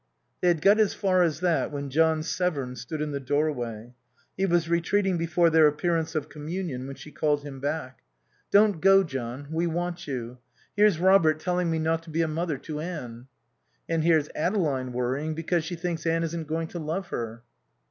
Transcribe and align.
They 0.41 0.47
had 0.47 0.63
got 0.63 0.79
as 0.79 0.95
far 0.95 1.21
as 1.21 1.41
that 1.41 1.71
when 1.71 1.91
John 1.91 2.23
Severn 2.23 2.75
stood 2.75 3.03
in 3.03 3.11
the 3.11 3.19
doorway. 3.19 3.93
He 4.35 4.47
was 4.47 4.67
retreating 4.67 5.15
before 5.19 5.51
their 5.51 5.67
appearance 5.67 6.15
of 6.15 6.27
communion 6.27 6.87
when 6.87 6.95
she 6.95 7.11
called 7.11 7.43
him 7.43 7.59
back. 7.59 7.99
"Don't 8.49 8.81
go, 8.81 9.03
John. 9.03 9.47
We 9.51 9.67
want 9.67 10.07
you. 10.07 10.39
Here's 10.75 10.99
Robert 10.99 11.39
telling 11.39 11.69
me 11.69 11.77
not 11.77 12.01
to 12.01 12.09
be 12.09 12.23
a 12.23 12.27
mother 12.27 12.57
to 12.57 12.79
Anne." 12.79 13.27
"And 13.87 14.03
here's 14.03 14.29
Adeline 14.33 14.91
worrying 14.91 15.35
because 15.35 15.63
she 15.65 15.75
thinks 15.75 16.07
Anne 16.07 16.23
isn't 16.23 16.47
going 16.47 16.69
to 16.69 16.79
love 16.79 17.09
her." 17.09 17.43